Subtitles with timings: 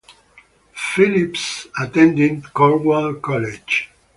[0.73, 3.91] Phillips attended Cornwall College.